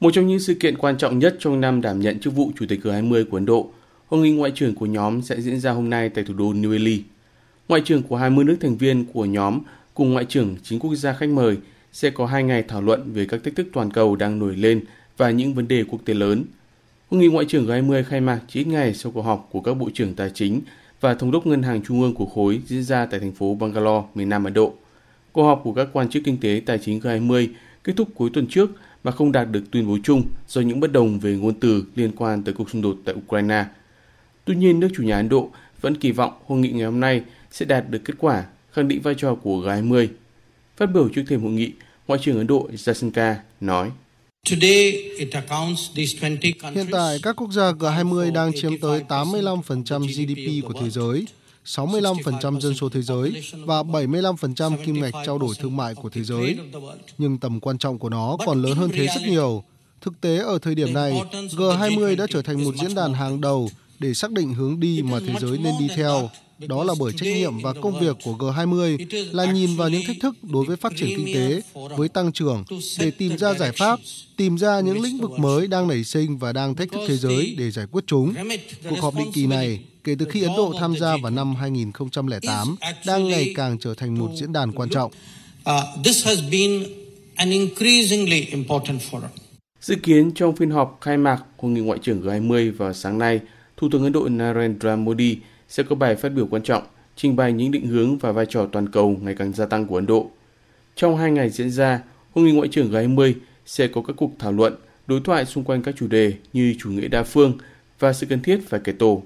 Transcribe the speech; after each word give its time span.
Một 0.00 0.10
trong 0.14 0.26
những 0.26 0.40
sự 0.40 0.54
kiện 0.54 0.78
quan 0.78 0.98
trọng 0.98 1.18
nhất 1.18 1.36
trong 1.38 1.60
năm 1.60 1.80
đảm 1.80 2.00
nhận 2.00 2.20
chức 2.20 2.34
vụ 2.34 2.50
Chủ 2.58 2.66
tịch 2.68 2.80
G20 2.82 3.24
của 3.30 3.36
Ấn 3.36 3.46
Độ, 3.46 3.70
hội 4.06 4.20
nghị 4.20 4.32
ngoại 4.32 4.52
trưởng 4.54 4.74
của 4.74 4.86
nhóm 4.86 5.22
sẽ 5.22 5.40
diễn 5.40 5.60
ra 5.60 5.70
hôm 5.70 5.90
nay 5.90 6.08
tại 6.08 6.24
thủ 6.24 6.34
đô 6.34 6.52
New 6.52 6.72
Delhi. 6.72 7.02
Ngoại 7.68 7.82
trưởng 7.84 8.02
của 8.02 8.16
20 8.16 8.44
nước 8.44 8.56
thành 8.60 8.76
viên 8.76 9.04
của 9.04 9.24
nhóm 9.24 9.60
cùng 9.94 10.12
ngoại 10.12 10.24
trưởng 10.24 10.56
chính 10.62 10.78
quốc 10.78 10.94
gia 10.94 11.12
khách 11.12 11.28
mời 11.28 11.56
sẽ 11.92 12.10
có 12.10 12.26
hai 12.26 12.42
ngày 12.42 12.62
thảo 12.62 12.82
luận 12.82 13.12
về 13.12 13.26
các 13.26 13.44
thách 13.44 13.56
thức 13.56 13.66
toàn 13.72 13.90
cầu 13.90 14.16
đang 14.16 14.38
nổi 14.38 14.56
lên 14.56 14.84
và 15.16 15.30
những 15.30 15.54
vấn 15.54 15.68
đề 15.68 15.84
quốc 15.84 15.98
tế 16.04 16.14
lớn. 16.14 16.44
Hội 17.10 17.20
nghị 17.20 17.28
ngoại 17.28 17.46
trưởng 17.48 17.66
G20 17.66 18.04
khai 18.04 18.20
mạc 18.20 18.40
chỉ 18.48 18.60
ít 18.60 18.66
ngày 18.66 18.94
sau 18.94 19.12
cuộc 19.12 19.22
họp 19.22 19.48
của 19.52 19.60
các 19.60 19.74
bộ 19.74 19.90
trưởng 19.94 20.14
tài 20.14 20.30
chính 20.34 20.60
và 21.00 21.14
thống 21.14 21.30
đốc 21.30 21.46
ngân 21.46 21.62
hàng 21.62 21.82
trung 21.82 22.02
ương 22.02 22.14
của 22.14 22.26
khối 22.26 22.60
diễn 22.66 22.82
ra 22.82 23.06
tại 23.06 23.20
thành 23.20 23.32
phố 23.32 23.54
Bangalore, 23.54 24.06
miền 24.14 24.28
Nam 24.28 24.44
Ấn 24.44 24.54
Độ. 24.54 24.74
Cuộc 25.32 25.42
họp 25.42 25.60
của 25.64 25.72
các 25.72 25.88
quan 25.92 26.08
chức 26.08 26.22
kinh 26.24 26.40
tế 26.40 26.62
tài 26.66 26.78
chính 26.78 27.00
G20 27.00 27.48
kết 27.84 27.92
thúc 27.96 28.08
cuối 28.14 28.30
tuần 28.32 28.46
trước 28.46 28.70
mà 29.04 29.10
không 29.10 29.32
đạt 29.32 29.50
được 29.50 29.62
tuyên 29.70 29.86
bố 29.88 29.98
chung 30.02 30.22
do 30.48 30.60
những 30.60 30.80
bất 30.80 30.92
đồng 30.92 31.18
về 31.18 31.36
ngôn 31.36 31.54
từ 31.60 31.84
liên 31.96 32.12
quan 32.16 32.42
tới 32.42 32.54
cuộc 32.54 32.70
xung 32.70 32.82
đột 32.82 32.98
tại 33.04 33.14
Ukraine. 33.14 33.64
Tuy 34.44 34.56
nhiên, 34.56 34.80
nước 34.80 34.88
chủ 34.96 35.02
nhà 35.02 35.16
Ấn 35.16 35.28
Độ 35.28 35.50
vẫn 35.80 35.96
kỳ 35.96 36.12
vọng 36.12 36.32
hội 36.46 36.58
nghị 36.58 36.68
ngày 36.68 36.84
hôm 36.84 37.00
nay 37.00 37.22
sẽ 37.50 37.66
đạt 37.66 37.90
được 37.90 38.00
kết 38.04 38.14
quả 38.18 38.44
khẳng 38.72 38.88
định 38.88 39.00
vai 39.02 39.14
trò 39.14 39.34
của 39.34 39.62
G20. 39.62 40.08
Phát 40.76 40.86
biểu 40.86 41.08
trước 41.08 41.22
thềm 41.28 41.42
hội 41.42 41.52
nghị, 41.52 41.72
Ngoại 42.08 42.20
trưởng 42.22 42.38
Ấn 42.38 42.46
Độ 42.46 42.68
Jaishankar 42.72 43.34
nói. 43.60 43.90
Hiện 46.74 46.86
tại, 46.92 47.18
các 47.22 47.36
quốc 47.36 47.52
gia 47.52 47.72
G20 47.72 48.32
đang 48.32 48.52
chiếm 48.60 48.78
tới 48.80 49.02
85% 49.08 50.00
GDP 50.00 50.68
của 50.68 50.80
thế 50.80 50.90
giới, 50.90 51.26
65% 51.64 52.60
dân 52.60 52.74
số 52.74 52.88
thế 52.88 53.02
giới 53.02 53.42
và 53.52 53.82
75% 53.82 54.84
kim 54.84 55.00
ngạch 55.00 55.14
trao 55.26 55.38
đổi 55.38 55.54
thương 55.58 55.76
mại 55.76 55.94
của 55.94 56.08
thế 56.08 56.22
giới. 56.22 56.58
Nhưng 57.18 57.38
tầm 57.38 57.60
quan 57.60 57.78
trọng 57.78 57.98
của 57.98 58.08
nó 58.08 58.36
còn 58.46 58.62
lớn 58.62 58.76
hơn 58.76 58.90
thế 58.92 59.06
rất 59.06 59.22
nhiều. 59.28 59.64
Thực 60.00 60.20
tế 60.20 60.38
ở 60.38 60.58
thời 60.58 60.74
điểm 60.74 60.94
này, 60.94 61.22
G20 61.32 62.16
đã 62.16 62.26
trở 62.30 62.42
thành 62.42 62.64
một 62.64 62.74
diễn 62.76 62.94
đàn 62.94 63.12
hàng 63.12 63.40
đầu 63.40 63.68
để 63.98 64.14
xác 64.14 64.32
định 64.32 64.54
hướng 64.54 64.80
đi 64.80 65.02
mà 65.02 65.18
thế 65.26 65.34
giới 65.40 65.58
nên 65.58 65.74
đi 65.78 65.88
theo. 65.96 66.30
Đó 66.68 66.84
là 66.84 66.94
bởi 67.00 67.12
trách 67.12 67.34
nhiệm 67.34 67.58
và 67.58 67.72
công 67.72 68.00
việc 68.00 68.16
của 68.24 68.32
G20 68.32 69.06
là 69.32 69.52
nhìn 69.52 69.76
vào 69.76 69.88
những 69.88 70.02
thách 70.06 70.16
thức 70.20 70.34
đối 70.42 70.64
với 70.64 70.76
phát 70.76 70.92
triển 70.96 71.08
kinh 71.16 71.34
tế, 71.34 71.62
với 71.96 72.08
tăng 72.08 72.32
trưởng, 72.32 72.64
để 72.98 73.10
tìm 73.10 73.38
ra 73.38 73.54
giải 73.54 73.72
pháp, 73.72 74.00
tìm 74.36 74.58
ra 74.58 74.80
những 74.80 75.00
lĩnh 75.00 75.18
vực 75.18 75.30
mới 75.30 75.66
đang 75.66 75.88
nảy 75.88 76.04
sinh 76.04 76.38
và 76.38 76.52
đang 76.52 76.74
thách 76.74 76.92
thức 76.92 77.00
thế 77.08 77.16
giới 77.16 77.54
để 77.58 77.70
giải 77.70 77.86
quyết 77.90 78.04
chúng. 78.06 78.34
Cuộc 78.90 79.00
họp 79.00 79.14
định 79.18 79.32
kỳ 79.32 79.46
này, 79.46 79.80
kể 80.04 80.14
từ 80.18 80.26
khi 80.30 80.42
Ấn 80.42 80.52
Độ 80.56 80.74
tham 80.80 80.96
gia 80.96 81.16
vào 81.16 81.30
năm 81.30 81.54
2008, 81.54 82.76
đang 83.06 83.28
ngày 83.28 83.52
càng 83.56 83.78
trở 83.78 83.94
thành 83.94 84.18
một 84.18 84.30
diễn 84.36 84.52
đàn 84.52 84.72
quan 84.72 84.88
trọng. 84.88 85.12
Dự 89.80 89.96
kiến 90.02 90.30
trong 90.34 90.56
phiên 90.56 90.70
họp 90.70 90.98
khai 91.00 91.16
mạc 91.16 91.42
Hội 91.58 91.70
nghị 91.70 91.80
Ngoại 91.80 91.98
trưởng 92.02 92.22
G20 92.22 92.72
vào 92.76 92.92
sáng 92.92 93.18
nay, 93.18 93.40
Thủ 93.76 93.88
tướng 93.92 94.02
Ấn 94.02 94.12
Độ 94.12 94.28
Narendra 94.28 94.96
Modi 94.96 95.36
sẽ 95.70 95.82
có 95.82 95.96
bài 95.96 96.16
phát 96.16 96.28
biểu 96.28 96.46
quan 96.50 96.62
trọng, 96.62 96.82
trình 97.16 97.36
bày 97.36 97.52
những 97.52 97.70
định 97.70 97.86
hướng 97.86 98.18
và 98.18 98.32
vai 98.32 98.46
trò 98.46 98.66
toàn 98.72 98.88
cầu 98.88 99.16
ngày 99.22 99.34
càng 99.34 99.52
gia 99.52 99.66
tăng 99.66 99.86
của 99.86 99.94
Ấn 99.94 100.06
Độ. 100.06 100.30
Trong 100.96 101.16
hai 101.16 101.30
ngày 101.30 101.50
diễn 101.50 101.70
ra, 101.70 102.02
Hội 102.34 102.44
nghị 102.44 102.52
Ngoại 102.52 102.68
trưởng 102.68 102.90
G20 102.90 103.32
sẽ 103.66 103.88
có 103.88 104.02
các 104.02 104.16
cuộc 104.16 104.30
thảo 104.38 104.52
luận, 104.52 104.74
đối 105.06 105.20
thoại 105.20 105.44
xung 105.44 105.64
quanh 105.64 105.82
các 105.82 105.94
chủ 105.96 106.06
đề 106.06 106.32
như 106.52 106.74
chủ 106.78 106.90
nghĩa 106.90 107.08
đa 107.08 107.22
phương 107.22 107.58
và 107.98 108.12
sự 108.12 108.26
cần 108.26 108.42
thiết 108.42 108.60
phải 108.68 108.80
kể 108.84 108.92
tổ, 108.92 109.22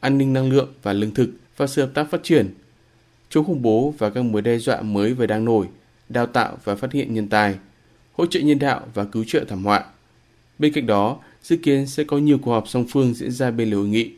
an 0.00 0.18
ninh 0.18 0.32
năng 0.32 0.50
lượng 0.50 0.68
và 0.82 0.92
lương 0.92 1.14
thực 1.14 1.30
và 1.56 1.66
sự 1.66 1.82
hợp 1.82 1.90
tác 1.94 2.10
phát 2.10 2.22
triển, 2.22 2.54
chống 3.30 3.44
khủng 3.44 3.62
bố 3.62 3.94
và 3.98 4.10
các 4.10 4.24
mối 4.24 4.42
đe 4.42 4.58
dọa 4.58 4.82
mới 4.82 5.14
và 5.14 5.26
đang 5.26 5.44
nổi, 5.44 5.66
đào 6.08 6.26
tạo 6.26 6.58
và 6.64 6.74
phát 6.74 6.92
hiện 6.92 7.14
nhân 7.14 7.28
tài, 7.28 7.54
hỗ 8.12 8.26
trợ 8.26 8.40
nhân 8.40 8.58
đạo 8.58 8.86
và 8.94 9.04
cứu 9.04 9.24
trợ 9.26 9.44
thảm 9.48 9.64
họa. 9.64 9.84
Bên 10.58 10.72
cạnh 10.72 10.86
đó, 10.86 11.18
dự 11.42 11.56
kiến 11.56 11.86
sẽ 11.86 12.04
có 12.04 12.18
nhiều 12.18 12.38
cuộc 12.38 12.50
họp 12.50 12.68
song 12.68 12.84
phương 12.90 13.14
diễn 13.14 13.30
ra 13.30 13.50
bên 13.50 13.70
lề 13.70 13.76
hội 13.76 13.88
nghị. 13.88 14.10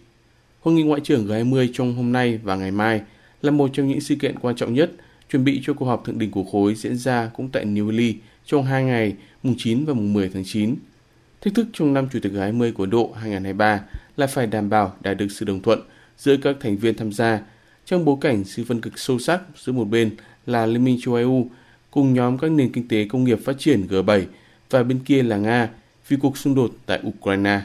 Hội 0.62 0.74
nghị 0.74 0.82
ngoại 0.82 1.00
trưởng 1.04 1.26
G20 1.26 1.68
trong 1.72 1.94
hôm 1.94 2.12
nay 2.12 2.40
và 2.42 2.56
ngày 2.56 2.70
mai 2.70 3.00
là 3.42 3.50
một 3.50 3.70
trong 3.72 3.88
những 3.88 4.00
sự 4.00 4.14
kiện 4.14 4.38
quan 4.38 4.56
trọng 4.56 4.74
nhất 4.74 4.92
chuẩn 5.30 5.44
bị 5.44 5.60
cho 5.64 5.74
cuộc 5.74 5.84
họp 5.84 6.04
thượng 6.04 6.18
đỉnh 6.18 6.30
của 6.30 6.44
khối 6.44 6.74
diễn 6.74 6.96
ra 6.96 7.30
cũng 7.34 7.48
tại 7.48 7.64
New 7.64 7.90
Delhi 7.90 8.16
trong 8.46 8.64
hai 8.64 8.84
ngày, 8.84 9.14
mùng 9.42 9.54
9 9.58 9.84
và 9.84 9.94
mùng 9.94 10.12
10 10.12 10.30
tháng 10.34 10.44
9. 10.46 10.74
Thách 11.40 11.54
thức 11.54 11.66
trong 11.72 11.94
năm 11.94 12.08
Chủ 12.12 12.18
tịch 12.22 12.32
G20 12.32 12.72
của 12.72 12.86
Độ 12.86 13.12
2023 13.14 13.80
là 14.16 14.26
phải 14.26 14.46
đảm 14.46 14.70
bảo 14.70 14.94
đạt 15.00 15.16
được 15.16 15.28
sự 15.30 15.44
đồng 15.44 15.62
thuận 15.62 15.80
giữa 16.18 16.36
các 16.36 16.56
thành 16.60 16.76
viên 16.76 16.96
tham 16.96 17.12
gia 17.12 17.40
trong 17.84 18.04
bối 18.04 18.16
cảnh 18.20 18.44
sự 18.44 18.64
phân 18.64 18.80
cực 18.80 18.98
sâu 18.98 19.18
sắc 19.18 19.40
giữa 19.56 19.72
một 19.72 19.84
bên 19.84 20.16
là 20.46 20.66
Liên 20.66 20.84
minh 20.84 20.98
châu 21.02 21.14
Âu 21.14 21.50
cùng 21.90 22.14
nhóm 22.14 22.38
các 22.38 22.50
nền 22.50 22.72
kinh 22.72 22.88
tế 22.88 23.06
công 23.08 23.24
nghiệp 23.24 23.38
phát 23.44 23.58
triển 23.58 23.86
G7 23.90 24.22
và 24.70 24.82
bên 24.82 24.98
kia 24.98 25.22
là 25.22 25.36
Nga 25.36 25.68
vì 26.08 26.16
cuộc 26.16 26.38
xung 26.38 26.54
đột 26.54 26.70
tại 26.86 27.00
Ukraine. 27.08 27.60